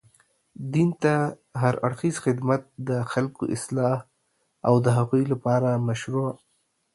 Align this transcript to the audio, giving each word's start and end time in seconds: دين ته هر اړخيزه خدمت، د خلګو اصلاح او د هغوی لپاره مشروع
دين 0.73 0.89
ته 1.01 1.13
هر 1.61 1.73
اړخيزه 1.87 2.21
خدمت، 2.25 2.61
د 2.89 2.89
خلګو 3.11 3.43
اصلاح 3.55 3.97
او 4.67 4.73
د 4.85 4.87
هغوی 4.97 5.23
لپاره 5.33 5.69
مشروع 5.87 6.29